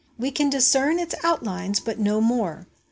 We 0.17 0.31
can 0.31 0.49
discern 0.49 0.97
its 0.97 1.13
outlines, 1.23 1.79
but 1.79 1.99
no 1.99 2.21
more. 2.21 2.65